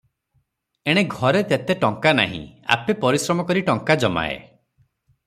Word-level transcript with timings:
ଏଣେ 0.93 1.01
ଘରେ 1.11 1.43
ତେତେ 1.51 1.75
ଟଙ୍କା 1.83 2.13
ନାହିଁ, 2.21 2.39
ଆପେ 2.77 2.97
ପରିଶ୍ରମ 3.05 3.47
କରି 3.51 3.63
ଟଙ୍କା 3.69 3.99
ଜମାଏ। 4.05 4.37